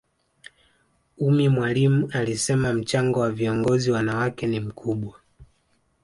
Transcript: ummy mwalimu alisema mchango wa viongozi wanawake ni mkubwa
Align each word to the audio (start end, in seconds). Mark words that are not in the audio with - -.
ummy 1.17 1.49
mwalimu 1.49 2.09
alisema 2.13 2.73
mchango 2.73 3.19
wa 3.19 3.31
viongozi 3.31 3.91
wanawake 3.91 4.47
ni 4.47 4.59
mkubwa 4.59 5.19